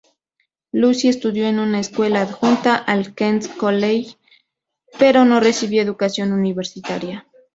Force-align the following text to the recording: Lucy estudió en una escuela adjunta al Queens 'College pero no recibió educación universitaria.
Lucy 0.71 1.09
estudió 1.09 1.45
en 1.45 1.59
una 1.59 1.79
escuela 1.79 2.21
adjunta 2.21 2.75
al 2.75 3.13
Queens 3.13 3.47
'College 3.47 4.17
pero 4.97 5.25
no 5.25 5.39
recibió 5.39 5.83
educación 5.83 6.33
universitaria. 6.33 7.27